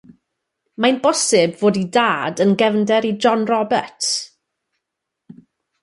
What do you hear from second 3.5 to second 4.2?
Roberts.